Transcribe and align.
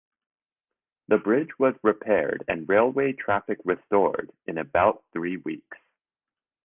The 1.09 1.19
bridge 1.19 1.59
was 1.59 1.75
repaired 1.83 2.43
and 2.47 2.67
railway 2.67 3.13
traffic 3.13 3.59
restored 3.63 4.31
in 4.47 4.57
about 4.57 5.03
three 5.13 5.37
weeks. 5.37 5.77